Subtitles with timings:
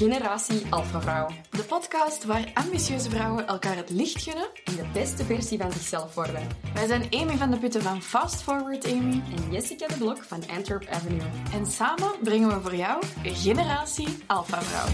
[0.00, 1.28] Generatie Alpha Vrouw.
[1.50, 4.48] De podcast waar ambitieuze vrouwen elkaar het licht gunnen.
[4.64, 6.48] En de beste versie van zichzelf worden.
[6.74, 9.22] Wij zijn Amy van de Putten van Fast Forward Amy.
[9.36, 11.30] En Jessica de Blok van Antwerp Avenue.
[11.52, 14.88] En samen brengen we voor jou Generatie Alpha Vrouw.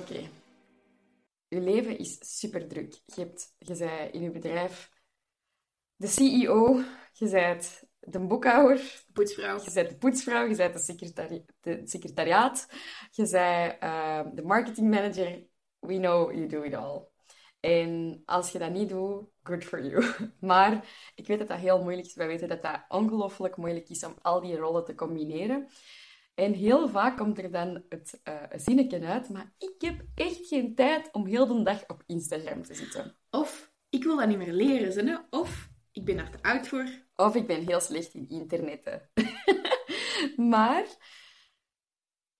[0.00, 0.28] Oké.
[1.48, 3.00] Je leven is super druk.
[3.04, 4.90] Je, hebt, je bent in je bedrijf
[5.96, 6.80] de CEO,
[7.12, 9.60] je bent de boekhouder, Poetsvrouw.
[9.64, 12.68] je bent de poetsvrouw, je bent de, secretari de secretariaat,
[13.10, 15.46] je bent uh, de marketingmanager.
[15.78, 17.06] We know you do it all.
[17.60, 20.04] En als je dat niet doet, good for you.
[20.40, 20.84] Maar
[21.14, 22.14] ik weet dat dat heel moeilijk is.
[22.14, 25.68] Wij weten dat dat ongelooflijk moeilijk is om al die rollen te combineren.
[26.34, 30.74] En heel vaak komt er dan het uh, zinnetje uit, maar ik heb echt geen
[30.74, 33.16] tijd om heel de dag op Instagram te zitten.
[33.30, 35.26] Of ik wil dat niet meer leren, zinnen.
[35.30, 37.06] Of ik ben er te oud voor.
[37.20, 39.10] Of ik ben heel slecht in internetten.
[40.54, 40.86] maar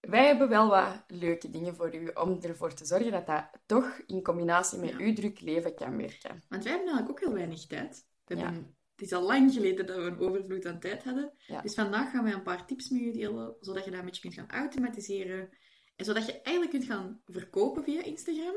[0.00, 4.00] wij hebben wel wat leuke dingen voor u om ervoor te zorgen dat dat toch
[4.06, 4.97] in combinatie met Ja.
[4.98, 6.44] uw druk leven kan werken.
[6.48, 8.06] Want wij hebben eigenlijk ook heel weinig tijd.
[8.25, 8.42] We Ja.
[8.44, 11.33] hebben, Het is al lang geleden dat we een overvloed aan tijd hadden.
[11.47, 11.60] Ja.
[11.60, 14.20] Dus vandaag gaan wij een paar tips met je delen, zodat je dat een beetje
[14.20, 15.48] kunt gaan automatiseren.
[15.97, 18.55] En zodat je eigenlijk kunt gaan verkopen via Instagram,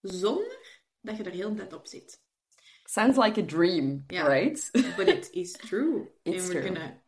[0.00, 2.22] zonder dat je er heel de tijd op zit.
[2.90, 4.58] Sounds like a dream, right?
[4.96, 6.08] But it is true.
[6.24, 6.62] It's en we true.
[6.62, 7.00] kunnen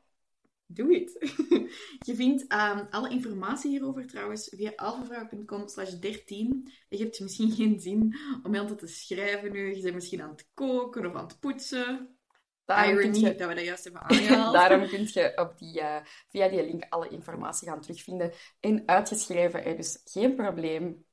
[0.67, 1.11] do it.
[2.09, 6.73] je vindt ehm, alle informatie hierover trouwens via alfavrouw.com slash 13.
[6.89, 9.77] Je hebt misschien geen zin om heel te schrijven nu.
[9.77, 12.17] Je bent misschien aan het koken of aan het poetsen.
[12.65, 14.55] Daarom kun Irony je, dat we dat juist hebben aangehaald.
[14.55, 18.33] daarom kun je op die, eh, via die link alle informatie gaan terugvinden.
[18.61, 21.05] En uitgeschreven, hè, dus geen probleem.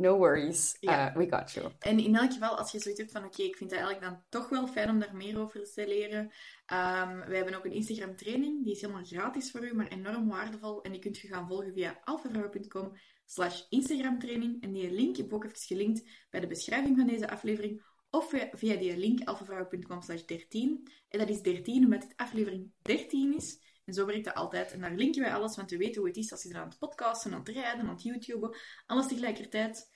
[0.00, 0.76] No worries.
[0.80, 1.10] Ja.
[1.10, 1.70] Uh, we got you.
[1.78, 4.22] En in elk geval, als je zoiets hebt van oké, ik vind het eigenlijk dan
[4.28, 6.32] toch wel fijn om daar meer over te leren.
[6.66, 10.28] Ehm, wij hebben ook een Instagram training, die is helemaal gratis voor u, maar enorm
[10.28, 10.82] waardevol.
[10.82, 12.92] En die kunt je gaan volgen via alfavrouw.com
[13.24, 14.62] slash Instagram training.
[14.62, 17.82] En die link heb ik ook even gelinkt bij de beschrijving van deze aflevering.
[18.10, 20.88] Of via, via die link alfavrouw.com slash 13.
[21.08, 23.65] En dat is 13 omdat het aflevering 13 is.
[23.86, 24.72] En zo werkt dat altijd.
[24.72, 26.68] En daar linken wij alles, want we weten hoe het is als je er aan
[26.68, 29.94] het podcasten, aan het rijden, aan het YouTuben, alles tegelijkertijd.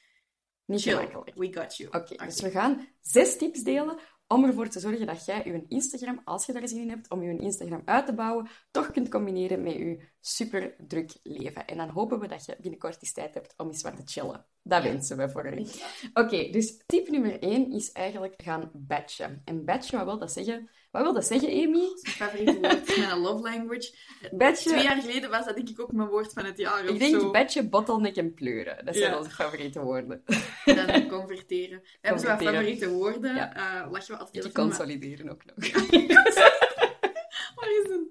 [0.64, 1.36] Niet Chill, gemakkelijk.
[1.36, 1.88] we got you.
[1.90, 6.20] Oké, dus we gaan zes tips delen om ervoor te zorgen dat jij je Instagram,
[6.24, 9.62] als je daar zin in hebt, om je Instagram uit te bouwen, toch kunt combineren
[9.62, 11.66] met je super druk leven.
[11.66, 14.46] En dan hopen we dat je binnenkort eens tijd hebt om eens wat te chillen.
[14.62, 15.66] Dat wensen we voor u.
[16.14, 19.42] Oké, dus tip nummer één is eigenlijk gaan batchen.
[19.44, 20.70] En batchen, wat wil dat zeggen?
[20.90, 21.70] Wat wil dat zeggen, Amy?
[21.70, 23.94] Mijn favoriete woord mijn love language.
[24.32, 26.98] Batchen, Twee jaar geleden was dat denk ik ook mijn woord van het jaar ik
[26.98, 27.30] denk zo.
[27.30, 28.84] batchen, bottleneck en pleuren.
[28.84, 29.18] Dat zijn Ja.
[29.18, 30.22] onze favoriete woorden.
[30.64, 31.80] En dan converteren.
[31.82, 32.54] We hebben zo wat Converteren.
[32.54, 33.34] favoriete woorden.
[33.34, 33.54] Ja.
[33.84, 35.54] eh lachen we altijd Die consolideren ook nog.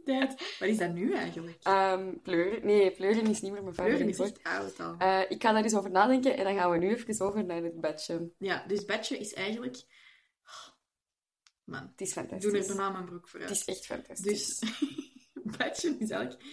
[0.09, 0.57] tijd?
[0.59, 1.57] Wat is dat nu eigenlijk?
[1.63, 2.65] Ehm, pleuren?
[2.65, 4.95] Nee, pleuren is niet meer mijn Kleuren favoriete is echt oud al.
[4.97, 7.63] Eh, ik ga daar eens over nadenken en dan gaan we nu even over naar
[7.63, 8.31] het badje.
[8.37, 9.77] Ja, dus badje is eigenlijk...
[11.63, 12.67] Man, Het is ik doe er fantastisch.
[12.75, 13.57] bijna mijn broek voor Het uit.
[13.57, 14.59] is echt fantastisch.
[14.59, 14.71] Dus
[15.57, 16.43] badje is eigenlijk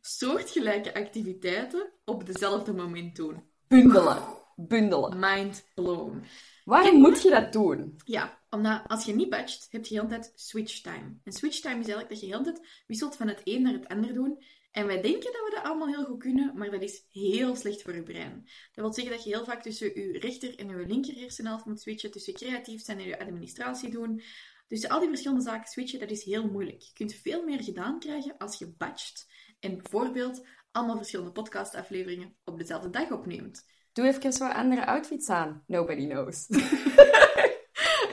[0.00, 3.50] soortgelijke activiteiten op dezelfde moment doen.
[3.68, 4.22] Bundelen.
[4.56, 5.18] Bundelen.
[5.18, 6.24] Mind blown.
[6.64, 8.00] Waarom moet je dat doen?
[8.04, 11.18] Ja, omdat als je niet batcht, heb je heel de tijd switch time.
[11.24, 13.72] En switch time is eigenlijk dat je heel de tijd wisselt van het een naar
[13.72, 14.42] het ander doen.
[14.70, 17.82] En wij denken dat we dat allemaal heel goed kunnen, maar dat is heel slecht
[17.82, 18.42] voor je brein.
[18.44, 21.80] Dat wil zeggen dat je heel vaak tussen je rechter en je linker hersenhelft moet
[21.80, 24.22] switchen, tussen creatief zijn en je administratie doen.
[24.68, 26.82] Dus al die verschillende zaken switchen, dat is heel moeilijk.
[26.82, 29.26] Je kunt veel meer gedaan krijgen als je batcht.
[29.60, 33.64] En bijvoorbeeld allemaal verschillende podcastafleveringen op dezelfde dag opneemt.
[33.96, 35.62] Doe even wat andere outfits aan.
[35.66, 36.46] Nobody knows.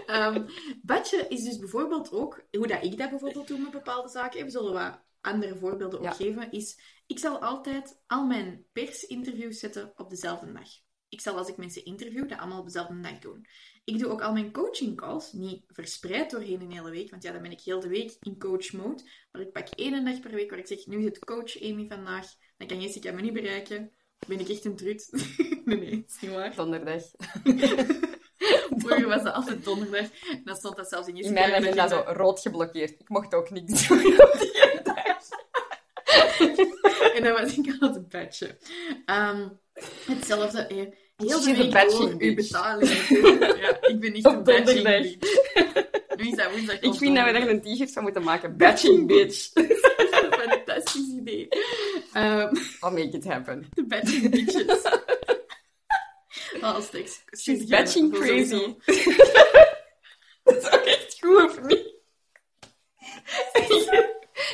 [0.05, 0.45] Ehm
[0.81, 4.51] badje is dus bijvoorbeeld ook, hoe dat ik dat bijvoorbeeld doe met bepaalde zaken, we
[4.51, 6.11] zullen wat andere voorbeelden ook Ja.
[6.11, 10.69] geven, is ik zal altijd al mijn persinterviews zetten op dezelfde dag.
[11.09, 13.45] Ik zal als ik mensen interview, dat allemaal op dezelfde dag doen.
[13.83, 17.31] Ik doe ook al mijn coaching calls, niet verspreid doorheen een hele week, want ja,
[17.31, 19.03] dan ben ik heel de week in coach mode.
[19.31, 21.88] Maar ik pak één dag per week waar ik zeg, nu is het coach Amy
[21.88, 22.27] vandaag,
[22.57, 23.91] dan kan Jessica me niet bereiken.
[24.27, 25.09] Ben ik echt een trut?
[25.65, 26.55] nee, nee, dat is niet waar.
[26.55, 27.01] Donderdag.
[28.77, 30.05] Vroeger was dat altijd donderdag.
[30.29, 31.47] En dan stond dat zelfs in In Jessica.
[31.47, 32.89] mijn agenda zo rood geblokkeerd.
[32.99, 35.29] Ik mocht ook niks doen op die dag.
[37.15, 38.57] En dan was ik aan het badge.
[39.05, 39.47] Ehm,
[40.05, 40.59] hetzelfde.
[40.67, 40.85] eh,
[41.17, 43.39] Heel de week badging uw betalingen doen.
[43.39, 44.83] Ja, ik ben niet een badging.
[46.17, 48.57] Nu is dat woensdag Ik vind dat we daar een t-shirt van moeten maken.
[48.57, 49.49] Batching bitch.
[49.53, 49.77] Een
[50.33, 51.47] fantastisch idee.
[52.15, 53.68] I'll make it happen.
[53.74, 54.83] de badging bitches.
[56.62, 57.24] Als tekst.
[57.38, 58.75] She's batching crazy.
[60.44, 61.92] Dat is ook echt goed, of niet?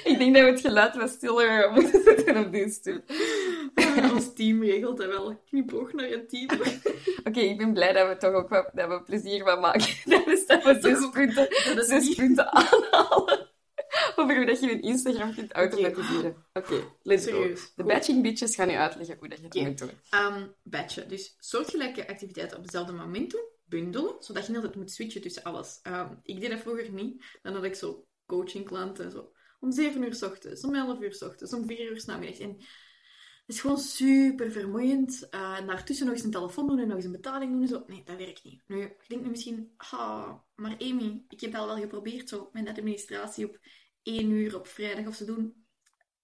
[0.04, 3.02] Ik denk dat we het geluid wat stiller moeten zetten op deze stoel.
[4.12, 5.42] Ons team regelt dat wel.
[5.50, 6.50] Knipoog naar het team.
[7.24, 9.94] Oké, ik ben blij dat we toch ook dat we plezier van maken.
[10.26, 13.49] Dus dat we zes punten, Dat is zes punten aanhalen.
[14.20, 16.46] Over hoe dat je een Instagram kunt automatiseren.
[16.54, 17.32] Oké, let's go.
[17.32, 17.74] Serieus.
[17.76, 19.66] De batching bitches gaan u uitleggen hoe dat je het Oké.
[19.68, 19.90] moet doen.
[20.10, 21.08] Ehm batchen.
[21.10, 23.48] Dus soortgelijke activiteiten op hetzelfde moment doen.
[23.66, 25.80] Bundelen, zodat je niet altijd moet switchen tussen alles.
[25.84, 27.24] Ehm, ik deed dat vroeger niet.
[27.42, 29.12] Dan had ik zo coachingklanten.
[29.12, 32.06] Zo, om 7 uur s ochtends, om 11 uur s ochtends, om 4 uur s
[32.06, 32.40] namiddags.
[32.40, 32.50] En
[33.46, 35.30] het is gewoon super vermoeiend.
[35.30, 37.62] Eh, en daartussen nog eens een telefoon doen en nog eens een betaling doen.
[37.62, 37.84] en Zo.
[37.88, 38.62] Nee, dat werkt niet.
[38.68, 39.74] Nu, ik denk nu misschien...
[39.78, 42.30] Ah, maar Amy, ik heb dat al wel geprobeerd.
[42.30, 43.60] Zo, mijn administratie op
[44.04, 45.68] 1 uur op vrijdag of te doen.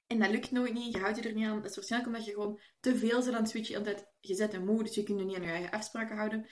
[0.07, 1.61] En dat lukt nooit niet, je houdt je er niet aan.
[1.61, 3.77] Dat is waarschijnlijk omdat je gewoon te veel bent aan het switchen.
[3.77, 6.47] Altijd gezet en moe, dus je kunt je niet aan je eigen afspraken houden.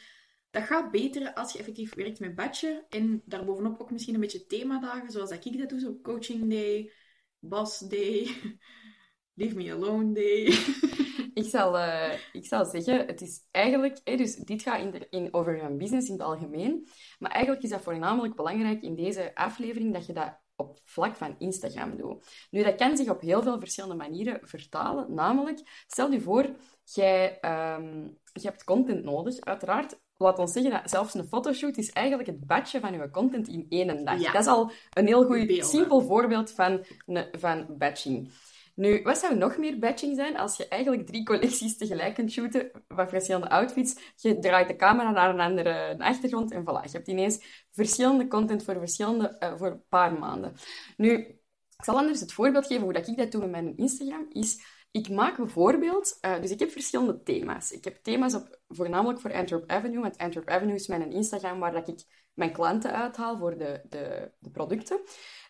[0.50, 2.86] Dat gaat beter als je effectief werkt met batchen.
[2.90, 5.80] En daarbovenop ook misschien een beetje themadagen, zoals dat ik dat doe.
[5.80, 6.92] Zo coaching day,
[7.40, 8.28] boss day,
[9.40, 10.46] leave me alone day.
[11.34, 14.18] Ik zal, eh, ik zal zeggen, het is eigenlijk...
[14.18, 16.88] dus dit gaat in in, over een business in het algemeen.
[17.20, 21.36] Maar eigenlijk is dat voornamelijk belangrijk in deze aflevering dat je dat op vlak van
[21.38, 22.48] Instagram doet.
[22.52, 25.14] Nu, dat kan zich op heel veel verschillende manieren vertalen.
[25.14, 26.50] Namelijk, stel je voor,
[26.84, 29.40] jij ehm, je hebt content nodig.
[29.40, 33.48] Uiteraard, laat ons zeggen dat zelfs een fotoshoot is eigenlijk het batchen van je content
[33.48, 34.20] in één dag.
[34.20, 34.32] Ja.
[34.32, 36.86] Dat is al een heel goed, simpel voorbeeld van,
[37.32, 38.32] van batching.
[38.76, 42.72] Nu, wat zou nog meer batching zijn als je eigenlijk drie collecties tegelijk kunt shooten
[42.88, 43.96] van verschillende outfits?
[44.16, 46.84] Je draait de camera naar een andere achtergrond en voilà.
[46.84, 50.56] Je hebt ineens verschillende content voor, verschillende, eh, voor een paar maanden.
[50.98, 51.18] Nu,
[51.78, 54.26] ik zal anders het voorbeeld geven hoe dat ik dat doe met mijn Instagram.
[54.30, 54.62] Is,
[54.92, 56.18] ik maak bijvoorbeeld...
[56.22, 57.72] eh, dus ik heb verschillende thema's.
[57.72, 60.02] Ik heb thema's op, voornamelijk voor Antwerp Avenue.
[60.02, 64.32] Want Antwerp Avenue is mijn Instagram waar dat ik mijn klanten uithaal voor de, de,
[64.40, 65.02] de producten.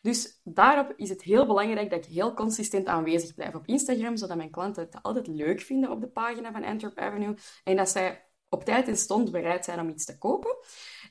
[0.01, 4.37] Dus daarop is het heel belangrijk dat ik heel consistent aanwezig blijf op Instagram, zodat
[4.37, 8.27] mijn klanten het altijd leuk vinden op de pagina van Antwerp Avenue en dat zij
[8.49, 10.55] op tijd en stond bereid zijn om iets te kopen.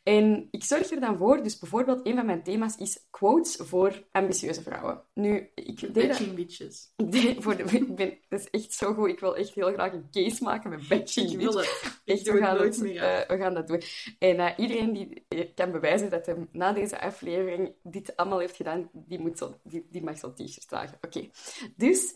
[0.03, 4.03] En ik zorg er dan voor, dus bijvoorbeeld een van mijn thema's is quotes voor
[4.13, 5.03] ambitieuze vrouwen.
[5.15, 6.07] Nu, ik deed dat...
[6.07, 6.93] Batching bitches.
[7.39, 9.09] Voor de, ik ben, dat is echt zo goed.
[9.09, 11.31] Ik wil echt heel graag een case maken met batching.
[11.31, 12.01] Ik wil het.
[12.05, 12.83] Echt, we gaan, af.
[12.83, 13.83] eh, we gaan dat doen.
[14.19, 18.57] En eh, iedereen die eh, kan bewijzen dat hij na deze aflevering dit allemaal heeft
[18.57, 20.99] gedaan, die, moet zo, die, die mag zo'n t-shirt dragen.
[21.01, 21.29] Oké.
[21.77, 22.15] Dus,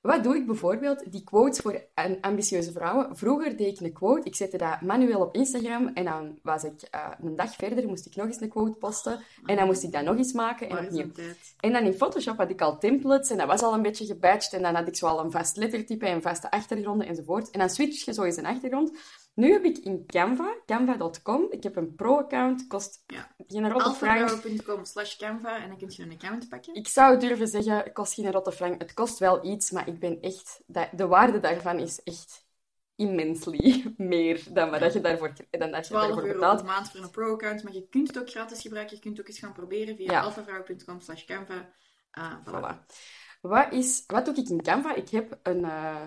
[0.00, 1.12] wat doe ik bijvoorbeeld?
[1.12, 3.16] Die quotes voor een ambitieuze vrouwen.
[3.16, 6.82] Vroeger deed ik een quote, ik zette dat manueel op Instagram en dan was ik
[6.82, 9.92] eh, een dag verder, moest ik nog eens een quote posten en dan moest ik
[9.92, 11.10] dat nog eens maken en opnieuw.
[11.60, 14.52] En dan in Photoshop had ik al templates en dat was al een beetje gebatcht.
[14.52, 17.50] En dan had ik zo al een vast lettertype en vaste achtergronden enzovoort.
[17.50, 18.92] En dan switch je zo eens een achtergrond.
[19.34, 23.34] Nu heb ik in Canva, canva.com, ik heb een pro-account, kost Ja.
[23.46, 24.86] geen rotte frank.
[24.86, 26.74] slash canva en dan kun je een account pakken.
[26.74, 28.80] Ik zou durven zeggen, het kost geen rotte frank.
[28.80, 30.60] Het kost wel iets, maar ik ben echt...
[30.92, 32.48] De waarde daarvan is echt
[32.96, 36.56] immensely meer dan wat je daarvoor, dan dat je 12 daarvoor euro betaalt.
[36.56, 38.96] per maand voor een pro-account, maar je kunt het ook gratis gebruiken.
[38.96, 40.20] Je kunt het ook eens gaan proberen via Ja.
[40.20, 41.70] alphavrouw.com slash canva.
[42.18, 42.42] Voilà.
[42.44, 42.86] Voilà.
[43.40, 44.94] Wat, is, wat doe ik in Canva?
[44.94, 46.06] Ik heb een, eh,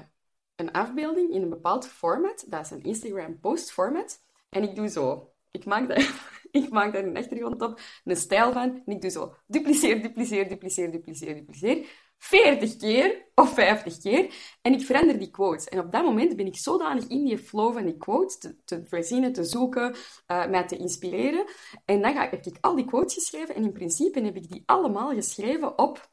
[0.55, 2.45] een afbeelding in een bepaald format.
[2.47, 4.19] Dat is een Instagram post format.
[4.49, 5.33] En ik doe zo.
[5.51, 8.81] Ik maak daar, ik maak daar een achtergrond op, een stijl van.
[8.85, 9.35] En ik doe zo.
[9.47, 11.87] Dupliceer, dupliceer, dupliceer, dupliceer, dupliceer.
[12.17, 14.33] 40 keer of 50 keer.
[14.61, 15.67] En ik verander die quotes.
[15.67, 18.85] En op dat moment ben ik zodanig in die flow van die quotes te, te
[18.85, 19.95] verzinnen, te zoeken,
[20.25, 21.45] eh, mij te inspireren.
[21.85, 23.55] En dan ga, heb ik al die quotes geschreven.
[23.55, 26.09] En in principe heb ik die allemaal geschreven op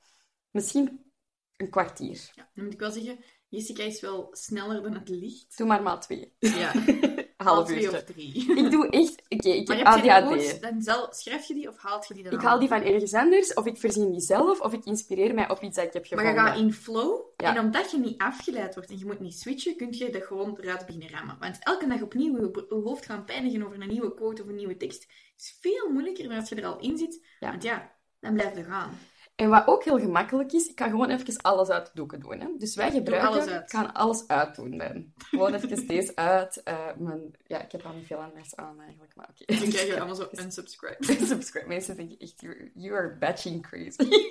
[0.50, 1.12] misschien
[1.56, 2.30] een kwartier.
[2.35, 3.18] Ja, dan moet ik wel zeggen,
[3.50, 5.57] Jessica is wel sneller dan het licht.
[5.59, 6.33] Doe maar maar twee.
[6.38, 6.73] Ja,
[7.37, 7.90] Half uurtje.
[7.90, 8.57] of drie.
[8.57, 9.23] Ik doe echt...
[9.28, 10.26] Oké, ik Maar heb heb ADHD.
[10.26, 12.83] quotes dan zelf, schrijf je die of haalt je die dan Ik haal die van
[12.83, 15.92] ergens anders, of ik verzin die zelf, of ik inspireer mij op iets dat ik
[15.92, 16.45] heb Maar gevonden.
[16.45, 17.54] je gaat in flow, Ja.
[17.57, 20.57] en omdat je niet afgeleid wordt en je moet niet switchen, kun je dat gewoon
[20.61, 21.37] eruit beginnen rammen.
[21.40, 24.54] Want elke dag opnieuw je, je hoofd gaan pijnigen over een nieuwe quote of een
[24.57, 27.26] nieuwe tekst is veel moeilijker dan als je er al in zit.
[27.40, 27.50] Ja.
[27.50, 28.99] Want ja, dan blijf je gaan.
[29.40, 32.40] En wat ook heel gemakkelijk is, ik ga gewoon even alles uit de doeken doen.
[32.40, 32.47] Hè.
[32.59, 33.28] Dus wij gebruiken...
[33.28, 33.62] alles uit.
[33.62, 35.12] Ik ga alles uitdoen dan.
[35.16, 36.62] Gewoon even deze uit.
[36.62, 39.61] eh, mijn, ja, ik heb al niet veel anders aan eigenlijk, maar oké.
[39.61, 41.04] Dan krijg je allemaal zo unsubscribe.
[41.26, 41.66] Subscribe.
[41.66, 44.09] Mensen denken echt, you, you are batching crazy.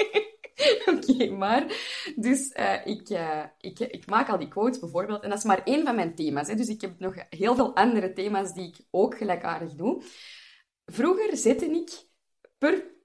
[0.94, 1.66] Oké, maar...
[2.16, 5.24] Dus eh, ik, eh, ik, ik maak al die quotes bijvoorbeeld.
[5.24, 6.48] En dat is maar één van mijn thema's.
[6.48, 6.56] Hè.
[6.56, 10.04] Dus ik heb nog heel veel andere thema's die ik ook gelijkaardig doe.
[10.86, 11.90] Vroeger zette ik
[12.58, 12.98] per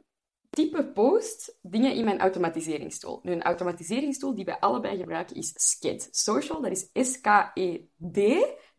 [0.55, 3.21] type post dingen in mijn automatiseringstool.
[3.23, 6.61] Nu, een automatiseringstool die wij allebei gebruiken is Sked Social.
[6.61, 8.19] Dat is S-K-E-D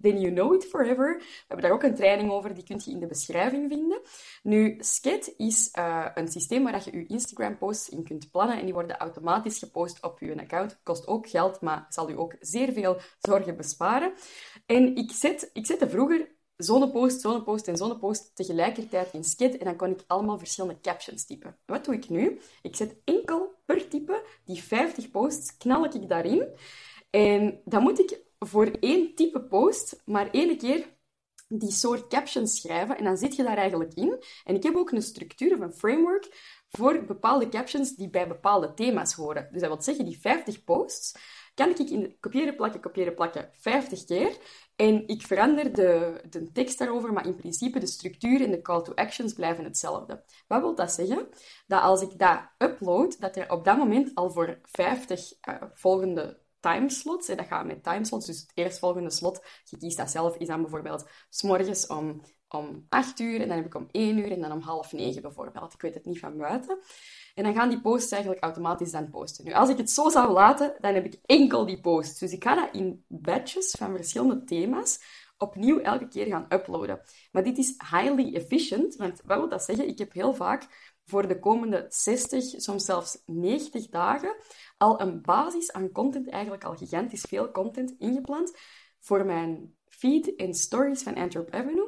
[0.02, 1.18] then you know it forever.
[1.18, 4.02] We hebben daar ook een training over, die kunt je in de beschrijving vinden.
[4.44, 8.74] Nu, Sked is uh, een systeem waar je je Instagram-posts in kunt plannen en die
[8.74, 10.80] worden automatisch gepost op je account.
[10.84, 14.14] Kost ook geld, maar zal u ook zeer veel zorgen besparen.
[14.66, 19.76] En ik, zet, ik zette vroeger zonnepost, zonnepost en zonnepost tegelijkertijd in Sked en dan
[19.76, 21.58] kon ik allemaal verschillende captions typen.
[21.66, 22.40] Wat doe ik nu?
[22.62, 26.48] Ik zet enkel per type die 50 posts, knal ik daarin.
[27.10, 30.94] En dan moet ik voor één type post maar één keer
[31.48, 34.24] die soort captions schrijven en dan zit je daar eigenlijk in.
[34.44, 36.28] En ik heb ook een structuur of een framework
[36.70, 39.48] voor bepaalde captions die bij bepaalde thema's horen.
[39.52, 41.14] Dus dat wil zeggen, die 50 posts
[41.56, 44.38] kan ik in kopiëren, plakken, kopiëren, plakken 50 keer.
[44.76, 48.82] En ik verander de, de tekst daarover, maar in principe de structuur en de call
[48.82, 50.24] to actions blijven hetzelfde.
[50.48, 51.28] Wat wil dat zeggen?
[51.68, 55.62] Dat als ik dat upload, dat er op dat moment al voor 50 uh, eh,
[55.74, 60.38] volgende timeslots, en dat gaat met timeslots, dus het eerstvolgende slot, je kiest dat zelf,
[60.38, 64.32] is dan bijvoorbeeld s'morgens om, om 8 uur, en dan heb ik om 1 uur,
[64.32, 65.74] en dan om half 9 bijvoorbeeld.
[65.74, 66.80] Ik weet het niet van buiten.
[67.34, 69.46] En dan gaan die posts eigenlijk automatisch dan posten.
[69.46, 72.20] Nu, als ik het zo zou laten, dan heb ik enkel die posts.
[72.20, 75.00] Dus ik ga dat in batches van verschillende thema's
[75.38, 77.02] opnieuw elke keer gaan uploaden.
[77.32, 79.88] Maar dit is highly efficient, want wat wil dat zeggen?
[79.88, 84.36] Ik heb heel vaak voor de komende 60, soms zelfs 90 dagen
[84.78, 88.58] al een basis aan content, eigenlijk al gigantisch veel content ingepland
[89.00, 91.85] voor mijn feed en stories van Antwerp Avenue.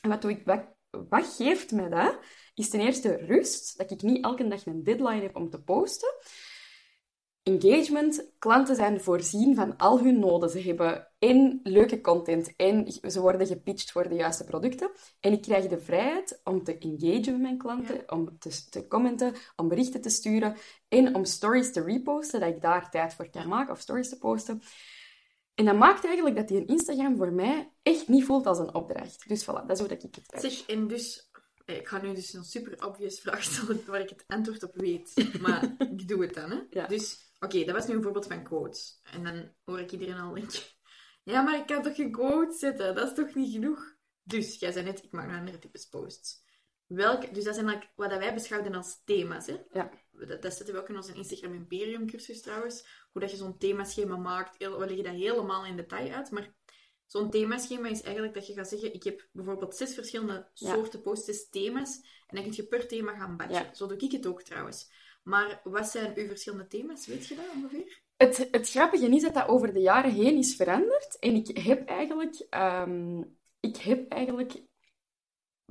[0.00, 0.62] En wat, doe ik, wat,
[1.08, 2.18] wat geeft mij dat?
[2.60, 6.14] is ten eerste rust, dat ik niet elke dag een deadline heb om te posten.
[7.42, 10.50] Engagement, klanten zijn voorzien van al hun noden.
[10.50, 14.90] Ze hebben en leuke content en ze worden gepitcht voor de juiste producten.
[15.20, 19.34] En ik krijg de vrijheid om te engagen met mijn klanten, om te, te, commenten,
[19.56, 20.56] om berichten te sturen
[20.88, 24.18] en om stories te reposten, dat ik daar tijd voor kan maken of stories te
[24.18, 24.62] posten.
[25.60, 29.28] En dat maakt eigenlijk dat die Instagram voor mij echt niet voelt als een opdracht.
[29.28, 31.30] Dus voilà, dat is hoe dat ik het Zeg, en dus
[31.64, 34.74] eh, ik ga nu dus een super obvious vraag stellen waar ik het antwoord op
[34.74, 35.38] weet.
[35.40, 36.86] Maar ik doe het dan, hè.
[36.86, 39.00] Dus, oké, dat was nu een voorbeeld van quotes.
[39.12, 40.60] En dan hoor ik iedereen al denken...
[41.22, 42.94] Ja, maar ik kan toch geen quotes zetten?
[42.94, 43.94] Dat is toch niet genoeg?
[44.22, 46.44] Dus, jij zei net, ik maak andere types posts.
[47.32, 49.56] Dus dat zijn eigenlijk wat wij beschouwen als thema's, hè.
[49.72, 49.90] Ja.
[50.10, 52.86] Dat, dat zetten we ook in onze Instagram Imperium cursus trouwens.
[53.12, 54.56] Hoe dat je zo'n themaschema maakt.
[54.58, 56.30] We leggen dat helemaal in detail uit.
[56.30, 56.54] Maar
[57.10, 61.24] Zo'n themaschema is eigenlijk dat je gaat zeggen, ik heb bijvoorbeeld zes verschillende soorten posts,
[61.24, 63.76] zes thema's, en dan kun je per thema gaan batchen.
[63.76, 64.90] Zo doe ik het ook trouwens.
[65.22, 67.06] Maar wat zijn uw verschillende thema's?
[67.06, 68.02] Weet je dat ongeveer?
[68.16, 71.18] Het, het grappige is dat dat over de jaren heen is veranderd.
[71.18, 74.52] En ik heb eigenlijk, um, ik heb eigenlijk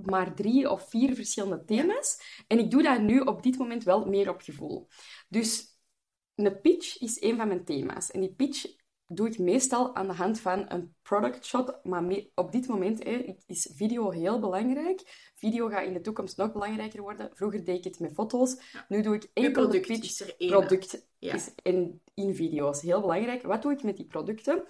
[0.06, 2.44] maar drie of vier verschillende thema's.
[2.48, 4.88] En ik doe dat nu op dit moment wel meer op gevoel.
[5.30, 5.78] Dus
[6.36, 8.12] een pitch is een van mijn thema's.
[8.12, 8.66] En die pitch
[9.08, 11.80] doe ik meestal aan de hand van een product shot.
[11.84, 12.04] Maar
[12.36, 15.32] op dit moment hè, is video heel belangrijk.
[15.36, 17.30] Video gaat in de toekomst nog belangrijker worden.
[17.34, 18.58] Vroeger deed ik het met foto's.
[18.88, 20.04] Nu doe ik enkel de pitch.
[20.38, 22.82] Is product is in, in video's.
[22.82, 23.42] Heel belangrijk.
[23.42, 24.64] Wat doe ik met die producten?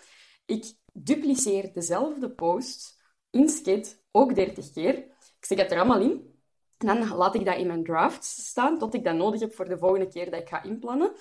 [0.46, 2.98] Ik dupliceer dezelfde post
[3.30, 5.18] in Skit ook 30 keer.
[5.40, 6.38] Ik zet het er allemaal in.
[6.78, 9.70] En dan laat ik dat in mijn drafts staan, tot ik dat nodig heb voor
[9.70, 11.12] de volgende keer dat ik ga inplannen.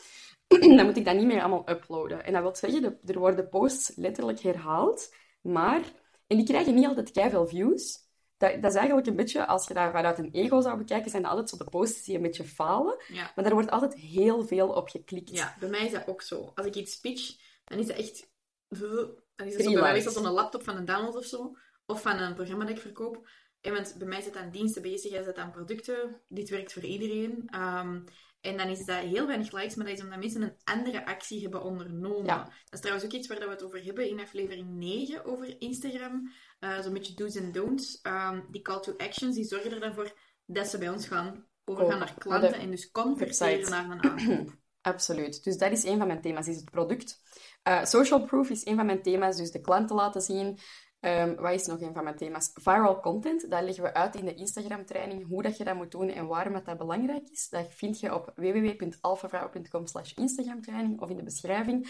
[0.77, 2.25] dan moet ik dat niet meer allemaal uploaden.
[2.25, 5.83] En dat wil zeggen, er worden posts letterlijk herhaald, maar...
[6.27, 8.07] En die krijgen niet altijd veel views.
[8.37, 11.23] Dat, dat, is eigenlijk een beetje, als je daar vanuit een ego zou bekijken, zijn
[11.23, 13.03] dat altijd zo de posts die een beetje falen.
[13.09, 13.33] Ja.
[13.35, 15.31] Maar daar wordt altijd heel veel op geklikt.
[15.31, 16.53] Ja, bij mij is dat ook zo.
[16.55, 18.31] Als ik iets pitch, dan is dat echt...
[18.69, 21.57] Dan is het zo bij mij van een laptop van een download of zo.
[21.87, 23.29] Of van een programma dat ik verkoop.
[23.73, 26.21] Want bij mij zit aan diensten bezig, jij zit aan producten.
[26.29, 27.49] Dit werkt voor iedereen.
[27.55, 28.05] Um,
[28.41, 31.43] en dan is dat heel weinig likes, maar dat is omdat mensen een andere actie
[31.43, 32.27] hebben ondernomen.
[32.27, 36.33] Dat is trouwens ook iets waar we het over hebben in aflevering 9 over Instagram.
[36.61, 38.01] Uh, Zo'n beetje do's en don'ts.
[38.03, 40.13] Um, die call to actions, die zorgen er dan voor
[40.47, 44.57] dat ze bij ons gaan overgaan naar klanten en dus converteren naar een aankoop.
[44.81, 45.45] Absoluut.
[45.45, 47.21] Dus dat is een van mijn thema's, is het product.
[47.69, 50.59] Uh, social proof is een van mijn thema's, dus de klanten laten zien.
[51.01, 52.51] Um, wat is nog een van mijn thema's?
[52.55, 53.51] Viral content.
[53.51, 56.63] Dat leggen we uit in de Instagram-training, hoe dat je dat moet doen en waarom
[56.65, 57.49] dat belangrijk is.
[57.49, 61.89] Dat vind je op www.alfavrouw.com slash Instagram-training of in de beschrijving.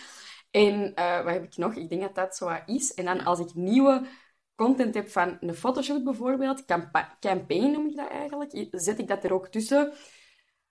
[0.51, 1.75] En uh, wat heb ik nog?
[1.75, 2.95] Ik denk dat dat zo is.
[2.95, 4.07] En dan als ik nieuwe
[4.55, 6.65] content heb van een fotoshoot bijvoorbeeld,
[7.21, 9.93] campaign noem ik dat eigenlijk, zet ik dat er ook tussen.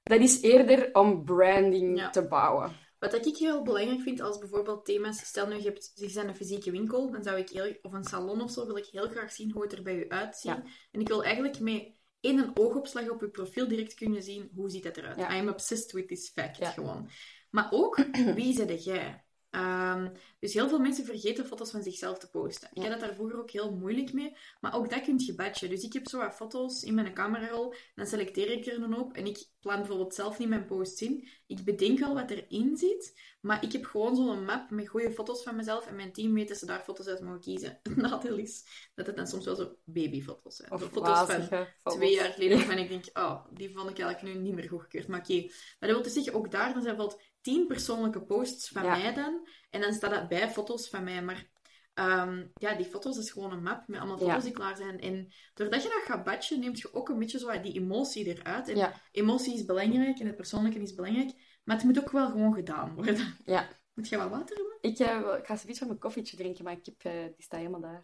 [0.03, 2.72] Dat is eerder om branding te bouwen.
[2.99, 6.35] Wat ik heel belangrijk vind als bijvoorbeeld thema's, stel nu je hebt je zijn een
[6.35, 9.31] fysieke winkel, dan zou ik heel, of een salon of zo, wil ik heel graag
[9.31, 10.61] zien hoe het er bij u uitziet.
[10.91, 14.69] En ik wil eigenlijk met in een oogopslag op uw profiel direct kunnen zien hoe
[14.69, 15.17] ziet het eruit.
[15.17, 15.35] Ja.
[15.35, 17.09] I'm obsessed with this fact, gewoon.
[17.49, 17.95] Maar ook,
[18.35, 19.25] wie zit jij?
[19.49, 22.69] Ehm, dus heel veel mensen vergeten foto's van zichzelf te posten.
[22.73, 25.69] Ik had dat daar vroeger ook heel moeilijk mee, maar ook dat kun je batchen.
[25.69, 29.13] Dus ik heb zo wat foto's in mijn camerarol, dan selecteer ik er een op
[29.13, 31.27] en ik plan bijvoorbeeld zelf niet mijn posts in.
[31.47, 35.43] Ik bedenk wel wat erin zit, maar ik heb gewoon zo'n map met goede foto's
[35.43, 37.79] van mezelf en mijn team weet dat ze daar foto's uit mogen kiezen.
[37.83, 40.71] Het nadeel is dat het dan soms wel zo babyfoto's zijn.
[40.71, 41.67] Of foto's van foto's.
[41.83, 45.07] twee jaar geleden waarvan ik denk, oh, die vond ik eigenlijk nu niet meer goedgekeurd.
[45.07, 48.67] Maar oké, maar dat wil dus zeggen, ook daar dan zijn bijvoorbeeld tien persoonlijke posts
[48.69, 48.97] van Ja.
[48.97, 49.47] mij dan.
[49.69, 51.23] En dan staat dat bij foto's van mij.
[51.23, 51.49] Maar
[51.93, 54.25] ehm, ja, die foto's is gewoon een map met allemaal Ja.
[54.27, 54.99] foto's die klaar zijn.
[54.99, 58.67] En doordat je dat gaat batchen, neemt je ook een beetje zo die emotie eruit.
[58.69, 58.93] En Ja.
[59.11, 61.31] emotie is belangrijk en het persoonlijke is belangrijk.
[61.63, 63.35] Maar het moet ook wel gewoon gedaan worden.
[63.45, 63.67] Ja.
[63.93, 64.77] Moet je wat water hebben?
[64.81, 67.59] Ik, wel- ik ga zoiets van mijn koffietje drinken, maar ik heb, eh, die staat
[67.59, 68.01] helemaal daar.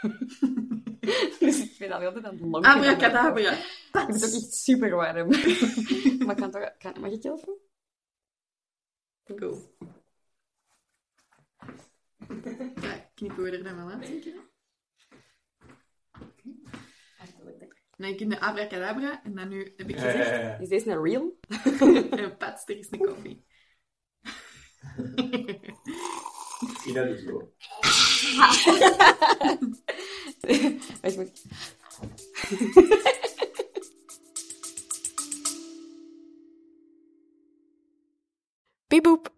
[1.40, 2.70] dus ik ben al heel tijd aan het lonken.
[2.70, 3.50] Abracadabra.
[3.92, 5.28] Het ook echt super warm.
[6.26, 6.70] maar ik kan toch...
[6.78, 7.56] Kan, mag ik helpen?
[9.24, 9.58] Cool.
[12.82, 14.32] Ja, knippen we er dan wel uit, zeker?
[17.96, 20.30] Nou, je kunt de abracadabra en dan nu heb ik gezegd...
[20.30, 21.38] Eh, Is deze een real?
[22.20, 23.44] En pats, er is een koffie.
[26.60, 27.32] Misschien dat is zo.
[31.02, 31.42] Wacht, moet...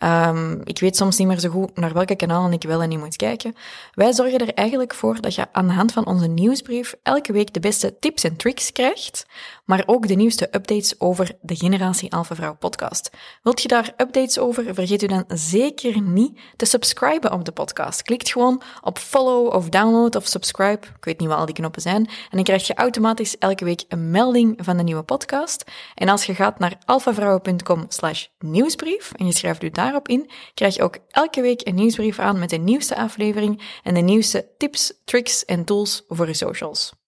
[0.00, 2.98] Ehm, ik weet soms niet meer zo goed naar welke kanalen ik wel en niet
[2.98, 3.54] moet kijken.
[3.94, 7.52] Wij zorgen er eigenlijk voor dat je aan de hand van onze nieuwsbrief elke week
[7.52, 9.26] de beste tips en tricks krijgt,
[9.70, 13.10] maar ook de nieuwste updates over de Generatie Alpha Vrouw podcast.
[13.42, 14.74] Wilt je daar updates over?
[14.74, 18.02] Vergeet u dan zeker niet te subscriben op de podcast.
[18.02, 20.86] Klikt gewoon op follow of download of subscribe.
[20.96, 22.06] Ik weet niet wat al die knoppen zijn.
[22.06, 25.64] En dan krijg je automatisch elke week een melding van de nieuwe podcast.
[25.94, 30.74] En als je gaat naar alphavrouwen.com slash nieuwsbrief en je schrijft u daarop in, krijg
[30.74, 34.92] je ook elke week een nieuwsbrief aan met de nieuwste aflevering en de nieuwste tips,
[35.04, 36.99] tricks en tools voor je socials.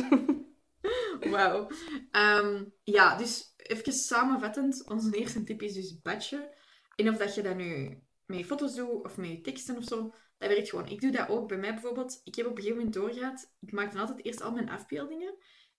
[1.30, 1.70] Wauw.
[2.10, 4.88] Ehm, ja, dus even samenvattend.
[4.88, 6.50] Onze eerste tip is dus batchen.
[6.96, 9.84] En of dat je dat nu met je foto's doet of met je teksten of
[9.84, 10.88] zo, dat werkt gewoon.
[10.88, 12.20] Ik doe dat ook bij mij bijvoorbeeld.
[12.24, 15.34] Ik heb op een gegeven moment doorgehad, ik maakte altijd eerst al mijn afbeeldingen.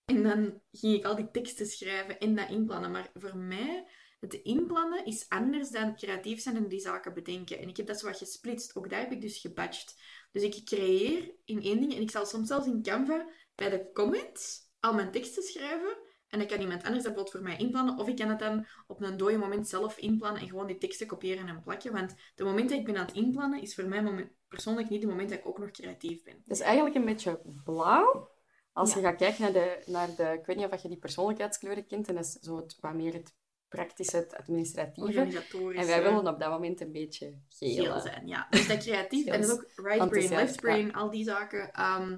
[0.05, 2.91] En dan ging ik al die teksten schrijven en dat inplannen.
[2.91, 3.85] Maar voor mij,
[4.19, 7.59] het inplannen is anders dan creatief zijn en die zaken bedenken.
[7.59, 8.75] En ik heb dat zo wat gesplitst.
[8.75, 10.01] Ook dat heb ik dus gebatcht.
[10.31, 13.29] Dus ik creëer in één ding en ik zal soms zelfs in Canva
[13.59, 15.97] bij de comments al mijn teksten schrijven.
[16.27, 17.97] En dan kan iemand anders dat bijvoorbeeld voor mij inplannen.
[17.97, 21.07] Of ik kan het dan op een dode moment zelf inplannen en gewoon die teksten
[21.07, 21.93] kopiëren en plakken.
[21.93, 25.01] Want de moment dat ik ben aan het inplannen, is voor mij moment, persoonlijk niet
[25.01, 26.33] het moment dat ik ook nog creatief ben.
[26.33, 28.29] Het is eigenlijk een beetje blauw.
[28.73, 28.99] Als Ja.
[28.99, 30.37] je gaat kijken naar de, naar de...
[30.39, 32.07] Ik weet niet of je die persoonlijkheidskleuren kent.
[32.07, 33.33] En dat is zo het, wat meer het
[33.69, 35.19] praktische, het administratieve.
[35.19, 37.83] En wij eh, willen op dat moment een beetje geel.
[37.83, 38.27] geel zijn.
[38.27, 41.71] Ja, dus dat creatief en dat is ook right brain, left brain, al die zaken.
[41.71, 42.17] ehm,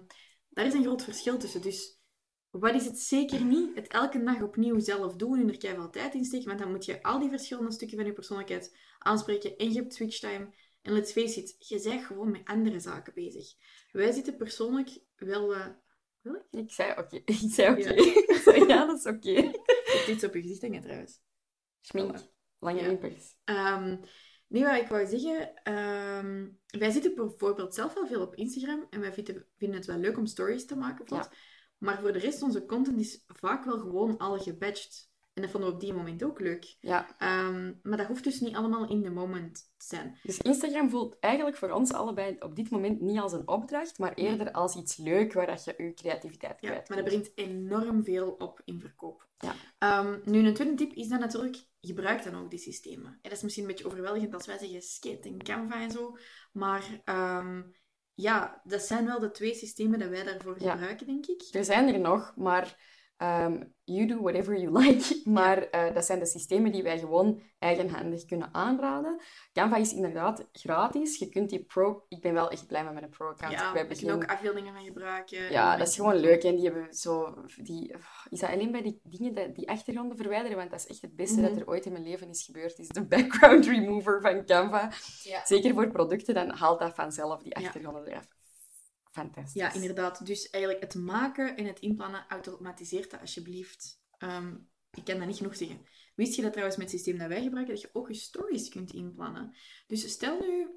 [0.51, 1.61] daar is een groot verschil tussen.
[1.61, 1.99] Dus
[2.49, 3.75] wat is het zeker niet?
[3.75, 6.85] Het elke dag opnieuw zelf doen en er keihard tijd in steken, want dan moet
[6.85, 10.53] je al die verschillende stukken van je persoonlijkheid aanspreken en je hebt switch time.
[10.81, 13.53] En let's face it, je bent gewoon met andere zaken bezig.
[13.91, 15.55] Wij zitten persoonlijk wel...
[15.55, 15.67] eh
[16.21, 16.59] wil ik?
[16.59, 17.15] Ik zei oké.
[17.25, 17.93] Ik zei oké.
[18.51, 18.85] Ja.
[18.85, 19.29] Dat is oké.
[19.91, 21.19] Ik heb iets op je gezicht hangen trouwens.
[21.81, 22.17] Schmink.
[22.59, 22.87] Lange Ja.
[22.87, 23.35] wimpers.
[24.51, 28.99] Nee, wat ik wou zeggen, ehm, wij zitten bijvoorbeeld zelf wel veel op Instagram en
[28.99, 31.29] wij vinden, vinden het wel leuk om stories te maken.
[31.77, 35.10] Maar voor de rest, onze content is vaak wel gewoon al gebatcht.
[35.33, 36.75] En dat vonden we op die moment ook leuk.
[36.79, 37.15] Ja.
[37.17, 40.17] Ehm, maar dat hoeft dus niet allemaal in de moment te zijn.
[40.23, 44.13] Dus Instagram voelt eigenlijk voor ons allebei op dit moment niet als een opdracht, maar
[44.13, 48.03] eerder als iets leuk waar dat je je creativiteit Ja, kwijt maar dat brengt enorm
[48.03, 49.27] veel op in verkoop.
[49.37, 49.53] Ja.
[49.77, 53.11] Ehm, nu, een tweede tip is dan natuurlijk, gebruik dan ook die systemen.
[53.11, 56.17] En dat is misschien een beetje overweldigend als wij zeggen Skate en Canva en zo.
[56.51, 57.61] Maar ehm,
[58.13, 60.71] ja, dat zijn wel de twee systemen dat wij daarvoor Ja.
[60.71, 61.41] gebruiken, denk ik.
[61.51, 62.90] Er zijn er nog, maar
[63.21, 65.21] Ehm, you do whatever you like.
[65.29, 69.21] Maar eh, dat zijn de systemen die wij gewoon eigenhandig kunnen aanraden.
[69.53, 71.17] Canva is inderdaad gratis.
[71.19, 72.05] Je kunt die pro...
[72.07, 73.53] Ik ben wel echt blij met mijn pro-account.
[73.53, 75.51] Ja, kunnen geen- ook afbeeldingen van gebruiken.
[75.51, 76.43] Ja, dat is gewoon leuk.
[76.43, 77.35] En die hebben zo...
[77.63, 77.95] Die...
[78.29, 80.57] Is dat alleen bij die dingen, dat- die achtergronden verwijderen?
[80.57, 81.59] Want dat is echt het beste dat Mhm.
[81.59, 82.79] er ooit in mijn leven is gebeurd.
[82.79, 84.91] Is de background remover van Canva.
[85.23, 85.45] Ja.
[85.45, 87.65] Zeker voor producten, dan haalt dat vanzelf, die Ja.
[87.65, 88.27] achtergronden eraf.
[89.11, 89.61] Fantastisch.
[89.61, 90.25] Ja, inderdaad.
[90.25, 94.01] Dus eigenlijk het maken en het inplannen, automatiseert dat alsjeblieft.
[94.17, 94.55] Ehm,
[94.91, 95.85] ik kan dat niet genoeg zeggen.
[96.15, 98.69] Wist je dat trouwens met het systeem dat wij gebruiken, dat je ook je stories
[98.69, 99.55] kunt inplannen?
[99.87, 100.69] Dus stel nu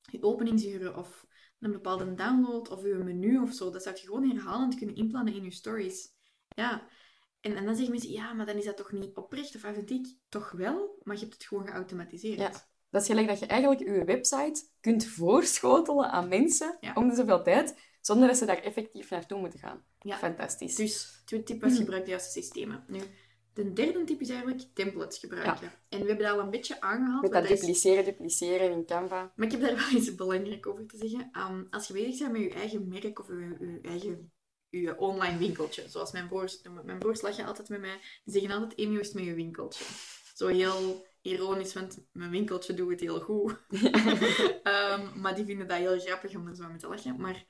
[0.00, 1.26] je openingsuren of
[1.58, 5.34] een bepaalde download of je menu of zo, dat zou je gewoon herhalend kunnen inplannen
[5.34, 6.08] in je stories.
[6.48, 6.88] Ja.
[7.40, 10.06] En, en dan zeggen mensen, ja, maar dan is dat toch niet oprecht of authentiek?
[10.28, 12.38] Toch wel, maar je hebt het gewoon geautomatiseerd.
[12.38, 12.70] Ja.
[12.92, 16.92] Dat is gelijk dat je eigenlijk je website kunt voorschotelen aan mensen Ja.
[16.94, 19.84] om de zoveel tijd, zonder dat ze daar effectief naartoe moeten gaan.
[19.98, 20.16] Ja.
[20.16, 20.74] Fantastisch.
[20.74, 22.84] Dus tweede tip was gebruik de juiste systemen.
[22.88, 23.00] Nu,
[23.54, 25.72] de derde tip is eigenlijk templates gebruiken.
[25.88, 27.22] En we hebben dat al een beetje aangehaald.
[27.22, 29.32] Met dat is- dupliceren, dupliceren in Canva.
[29.36, 31.28] Maar ik heb daar wel iets belangrijk over te zeggen.
[31.32, 34.32] Ehm, als je bezig bent met je eigen merk of je, je eigen
[34.68, 36.84] je online winkeltje, zoals mijn broers noemen.
[36.86, 37.98] Mijn broers lachen altijd met mij.
[38.24, 39.84] Die zeggen altijd, hoe is met je winkeltje?
[40.34, 43.56] Zo heel ironisch, want mijn winkeltje doet het heel goed.
[44.62, 47.20] Ehm, maar die vinden dat heel grappig om er zo mee te lachen.
[47.20, 47.46] Maar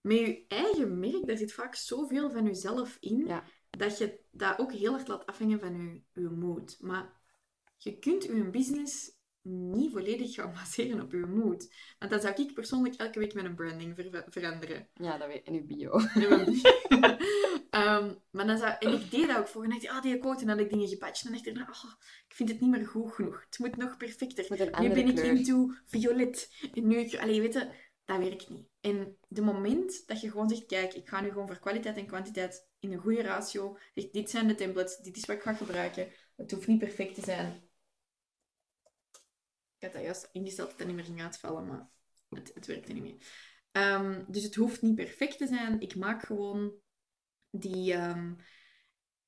[0.00, 3.44] met je eigen merk, daar zit vaak zoveel van jezelf in, Ja.
[3.70, 6.76] dat je dat ook heel hard laat afhangen van je, je mood.
[6.80, 7.20] Maar
[7.78, 9.12] je kunt je business
[9.44, 11.74] niet volledig gaan baseren op je mood.
[11.98, 14.88] Want dan zou ik persoonlijk elke week mijn branding ver- veranderen.
[14.94, 15.90] Ja, dat weet En uw bio.
[17.70, 19.64] Ehm, maar dan zou, en ik deed dat ook voor.
[19.64, 20.40] En dacht ik, ah, die quote.
[20.40, 21.24] En dan had ik dingen gepatcht.
[21.24, 21.92] En dan dacht ik, oh,
[22.28, 23.44] ik vind het niet meer goed genoeg.
[23.44, 24.46] Het moet nog perfecter.
[24.80, 25.36] Nu ben ik kleur.
[25.36, 26.68] into violet.
[26.74, 27.20] En nu ik...
[27.20, 27.70] Allee, weet je,
[28.04, 28.66] dat werkt niet.
[28.80, 32.06] En de moment dat je gewoon zegt, kijk, ik ga nu gewoon voor kwaliteit en
[32.06, 33.78] kwantiteit in een goede ratio.
[34.12, 36.08] Dit zijn de templates, dit is wat ik ga gebruiken.
[36.36, 37.62] Het hoeft niet perfect te zijn.
[39.84, 41.90] Ik had dat juist ingesteld dat het niet meer ging uitvallen, maar
[42.28, 43.16] het, het werkte niet meer.
[43.72, 45.80] Ehm, dus het hoeft niet perfect te zijn.
[45.80, 46.74] Ik maak gewoon
[47.50, 47.92] die...
[47.92, 48.34] ehm,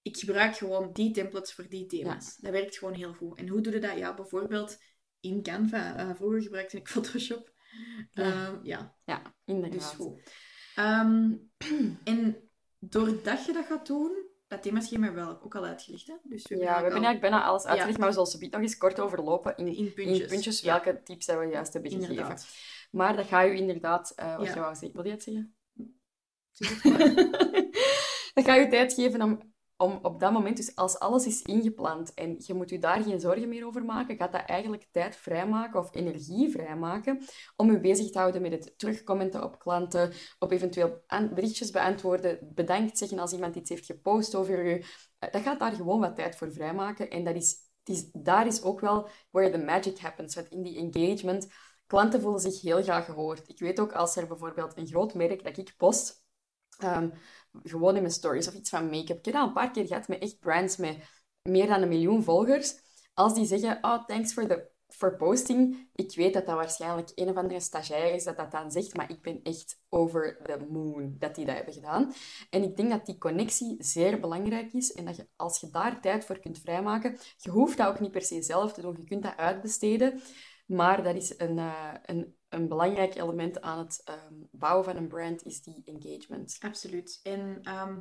[0.03, 2.37] ik gebruik gewoon die templates voor die thema's.
[2.37, 3.39] Dat werkt gewoon heel goed.
[3.39, 3.99] En hoe doe je dat?
[3.99, 4.79] Ja, bijvoorbeeld
[5.21, 5.97] in Canva.
[5.97, 7.55] Eh, vroeger gebruikte ik Photoshop.
[8.11, 8.23] Ja.
[8.23, 9.95] Ehm, ja, Ja, dus inderdaad.
[9.95, 10.33] goed.
[10.75, 11.33] Ehm,
[12.05, 16.07] en doordat je dat gaat doen, dat themaschema wel ook al uitgelegd.
[16.07, 16.15] Hè?
[16.23, 17.69] Dus we Ja, we hebben al eigenlijk bijna alles Ja.
[17.69, 20.21] uitgelegd, maar we zullen ze nog eens kort overlopen in, in puntjes.
[20.21, 22.11] in puntjes Ja, welke tips dat we juist hebben gegeven.
[22.15, 22.47] inderdaad.
[22.91, 24.13] Maar dat ga je inderdaad...
[24.17, 24.55] eh, wat Ja.
[24.55, 24.93] je wou zeggen.
[25.03, 25.55] Wil je het zeggen?
[28.35, 32.15] Dat gaat je tijd geven om, om op dat moment, dus als alles is ingepland
[32.15, 35.81] en je moet je daar geen zorgen meer over maken, gaat dat eigenlijk tijd vrijmaken
[35.81, 37.23] of energie vrijmaken
[37.57, 42.99] om je bezig te houden met het terugcommenten op klanten, op eventueel berichtjes beantwoorden, bedankt
[42.99, 44.85] zeggen als iemand iets heeft gepost over je.
[45.19, 48.81] Eh, Dat gaat daar gewoon wat tijd voor vrijmaken en dat is, daar is ook
[48.81, 51.47] wel where the magic happens, want in die engagement,
[51.87, 53.49] klanten voelen zich heel graag gehoord.
[53.49, 56.25] Ik weet ook als er bijvoorbeeld een groot merk dat ik post,
[56.79, 57.11] Ehm,
[57.63, 59.19] gewoon in mijn stories of iets van make-up.
[59.19, 60.97] Ik heb dat een paar keer gehad met echt brands met
[61.43, 62.75] meer dan een miljoen volgers.
[63.15, 65.89] Als die zeggen, oh, thanks for, the, for posting.
[65.95, 69.11] Ik weet dat dat waarschijnlijk een of andere stagiair is dat dat dan zegt, maar
[69.11, 72.13] ik ben echt over the moon dat die dat hebben gedaan.
[72.51, 76.01] En ik denk dat die connectie zeer belangrijk is en dat je, als je daar
[76.01, 78.97] tijd voor kunt vrijmaken, je hoeft dat ook niet per se zelf te doen.
[78.99, 80.21] Je kunt dat uitbesteden.
[80.67, 85.09] Maar dat is een, eh, een, een belangrijk element aan het ehm, bouwen van een
[85.09, 86.57] brand, is die engagement.
[86.61, 87.21] Absoluut.
[87.23, 87.99] En ehm,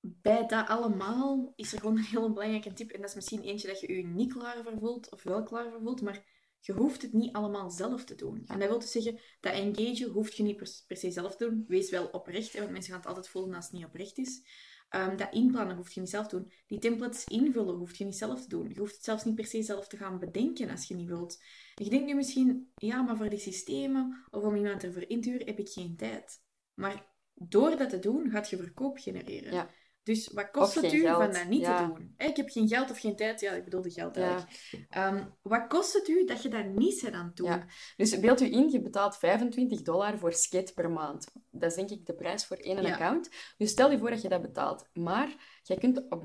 [0.00, 2.90] bij dat allemaal is er gewoon een heel belangrijke tip.
[2.90, 5.70] En dat is misschien eentje dat je je niet klaar voor voelt, of wel klaar
[5.70, 8.42] voor voelt, maar je hoeft het niet allemaal zelf te doen.
[8.46, 11.44] En dat wil dus zeggen, dat engagen hoeft je niet per, per se zelf te
[11.48, 11.64] doen.
[11.68, 14.42] Wees wel oprecht, hè, want mensen gaan het altijd voelen als het niet oprecht is.
[14.88, 16.52] Ehm, dat inplannen hoeft je niet zelf te doen.
[16.66, 18.68] Die templates invullen hoeft je niet zelf te doen.
[18.68, 21.42] Je hoeft het zelfs niet per se zelf te gaan bedenken als je niet wilt.
[21.74, 25.30] Je denkt nu misschien, ja, maar voor die systemen of om iemand ervoor in te
[25.30, 26.42] huren heb ik geen tijd.
[26.74, 29.52] Maar door dat te doen, gaat je verkoop genereren.
[29.52, 29.70] Ja.
[30.02, 31.76] Dus wat kost het u geld, van dat niet ja.
[31.86, 32.14] te doen?
[32.16, 33.40] Ik heb geen geld of geen tijd.
[33.40, 34.22] Ja, ik bedoel de geld Ja.
[34.22, 34.86] eigenlijk.
[34.90, 37.46] Ehm, wat kost het u dat je dat niet bent aan het doen?
[37.46, 37.66] Ja.
[37.96, 41.26] Dus beeld u in, je betaalt 25 dollar voor skate per maand.
[41.50, 43.28] Dat is denk ik de prijs voor één account.
[43.56, 44.88] Dus stel je voor dat je dat betaalt.
[44.92, 46.24] Maar jij kunt op,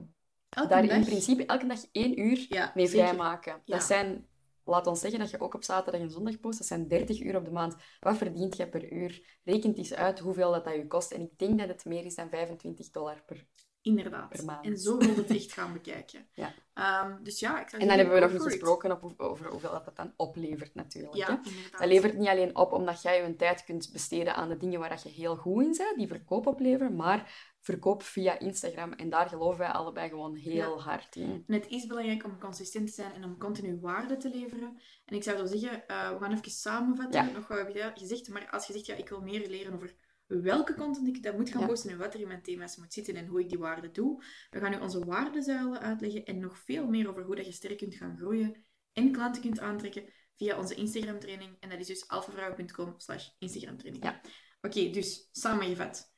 [0.49, 0.95] Elke daar dag?
[0.95, 3.61] in principe elke dag één uur mee vrijmaken.
[3.65, 4.27] Dat zijn,
[4.65, 7.35] laat ons zeggen dat je ook op zaterdag en zondag post, dat zijn 30 uur
[7.35, 7.75] op de maand.
[7.99, 9.39] Wat verdient je per uur?
[9.43, 11.11] Rekent eens uit hoeveel dat, dat je kost.
[11.11, 13.47] En ik denk dat het meer is dan 25 dollar per
[13.83, 14.29] Inderdaad.
[14.29, 14.65] Per maand.
[14.65, 16.27] En zo wil het echt gaan bekijken.
[16.33, 16.53] Ja.
[16.73, 18.47] Ehm, dus ja, ik zou En dan hebben we nog niet it.
[18.47, 21.15] gesproken op, over hoeveel dat, dat dan oplevert, natuurlijk.
[21.15, 21.51] Ja, hè.
[21.77, 24.89] Dat levert niet alleen op omdat jij je tijd kunt besteden aan de dingen waar
[24.89, 28.91] dat je heel goed in bent, die verkoop opleveren, maar verkoop via Instagram.
[28.91, 31.43] En daar geloven wij allebei gewoon heel hard in.
[31.47, 34.79] En het is belangrijk om consistent te zijn en om continu waarde te leveren.
[35.05, 37.25] En ik zou zo zeggen, eh, we gaan even samenvatten.
[37.25, 37.31] Ja.
[37.31, 39.95] Nog wat heb je gezegd, maar als je zegt, ja, ik wil meer leren over
[40.27, 41.67] welke content ik dat moet gaan Ja.
[41.67, 44.23] posten en wat er in mijn thema's moet zitten en hoe ik die waarde doe.
[44.49, 47.77] We gaan nu onze waardezuilen uitleggen en nog veel meer over hoe dat je sterk
[47.77, 50.03] kunt gaan groeien en klanten kunt aantrekken
[50.35, 51.57] via onze Instagram training.
[51.59, 54.03] En dat is dus alphavrouw.com slash Instagram training.
[54.03, 54.21] Ja.
[54.61, 56.13] Oké, dus samengevat.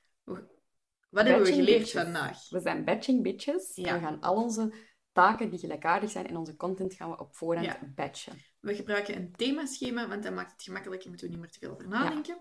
[1.15, 2.01] Wat hebben we geleerd bitches.
[2.03, 2.49] vandaag?
[2.49, 3.71] We zijn batching bitches.
[3.75, 3.93] Ja.
[3.93, 4.73] We gaan al onze
[5.11, 7.79] taken die gelijkaardig zijn en onze content gaan we op voorhand Ja.
[7.95, 8.33] batchen.
[8.59, 11.71] We gebruiken een themaschema, want dat maakt het gemakkelijker, moeten we niet meer te veel
[11.71, 12.37] over nadenken.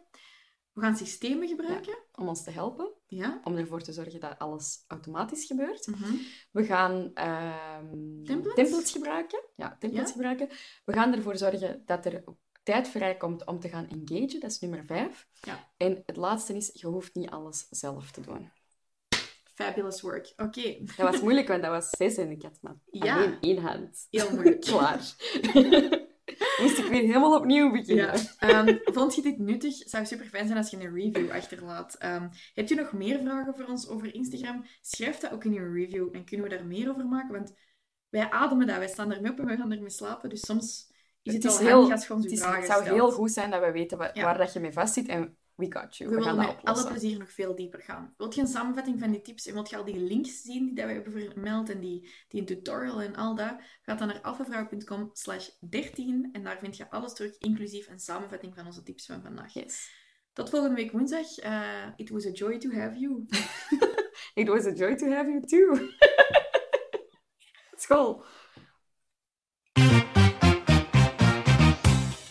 [0.72, 1.98] We gaan systemen gebruiken.
[2.12, 3.40] Om ons te helpen, Ja.
[3.44, 5.86] om ervoor te zorgen dat alles automatisch gebeurt.
[5.86, 6.14] Mhm.
[6.50, 8.92] We gaan ehm, Templates?
[8.92, 9.42] gebruiken.
[9.56, 10.14] Ja, templates Ja.
[10.14, 10.48] gebruiken.
[10.84, 12.24] We gaan ervoor zorgen dat er
[12.62, 14.40] tijd vrijkomt om te gaan engagen.
[14.40, 15.28] Dat is nummer vijf.
[15.40, 15.72] Ja.
[15.76, 18.50] En het laatste is, je hoeft niet alles zelf te doen.
[19.54, 20.32] Fabulous work.
[20.36, 23.16] Oké, Dat was moeilijk, want dat was zes en ik had maar Ja.
[23.16, 24.06] alleen één hand.
[24.10, 24.60] heel moeilijk.
[24.70, 24.98] Klaar.
[26.60, 28.06] Moest ik weer helemaal opnieuw beginnen.
[28.14, 28.22] Ja.
[28.38, 29.78] Ehm, vond je dit nuttig?
[29.78, 31.94] Het zou super fijn zijn als je een review achterlaat.
[31.94, 34.64] Ehm, heb je nog meer vragen voor ons over Instagram?
[34.80, 36.12] Schrijf dat ook in je review.
[36.12, 37.32] Dan kunnen we daar meer over maken.
[37.34, 37.52] Want
[38.08, 38.76] wij ademen dat.
[38.76, 40.28] Wij staan ermee op en wij gaan ermee slapen.
[40.28, 42.84] Dus soms is het, Het is heel- handig als je ons Het, is, het zou
[42.84, 44.22] heel goed zijn dat we weten wa- Ja.
[44.24, 46.10] waar dat je mee vastzit en we got you.
[46.10, 48.14] We We, gaan willen met alle plezier nog veel dieper gaan.
[48.16, 50.74] Wilt je een samenvatting van die tips en wilt je al die links zien die
[50.74, 53.56] dat we hebben vermeld en die, die een tutorial en al dat?
[53.82, 58.54] Ga dan naar alphavrouw.com slash 13 en daar vind je alles terug, inclusief een samenvatting
[58.54, 59.52] van onze tips van vandaag.
[59.52, 60.02] Yes.
[60.32, 61.38] Tot volgende week woensdag.
[61.38, 63.24] Eh, it was a joy to have you.
[64.36, 65.90] It was a joy to have you too.
[67.76, 68.24] School.